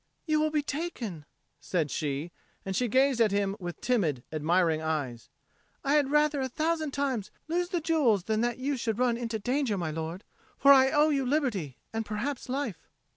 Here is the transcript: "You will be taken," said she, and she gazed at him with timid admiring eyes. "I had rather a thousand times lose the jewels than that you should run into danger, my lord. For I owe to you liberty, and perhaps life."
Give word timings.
"You 0.25 0.39
will 0.41 0.49
be 0.49 0.63
taken," 0.63 1.25
said 1.59 1.91
she, 1.91 2.31
and 2.65 2.75
she 2.75 2.87
gazed 2.87 3.21
at 3.21 3.31
him 3.31 3.55
with 3.59 3.79
timid 3.81 4.23
admiring 4.31 4.81
eyes. 4.81 5.29
"I 5.83 5.93
had 5.93 6.09
rather 6.09 6.41
a 6.41 6.49
thousand 6.49 6.89
times 6.89 7.29
lose 7.47 7.69
the 7.69 7.81
jewels 7.81 8.23
than 8.23 8.41
that 8.41 8.57
you 8.57 8.77
should 8.77 8.97
run 8.97 9.15
into 9.15 9.37
danger, 9.37 9.77
my 9.77 9.91
lord. 9.91 10.23
For 10.57 10.73
I 10.73 10.89
owe 10.89 11.11
to 11.11 11.15
you 11.17 11.23
liberty, 11.27 11.77
and 11.93 12.03
perhaps 12.03 12.49
life." 12.49 12.87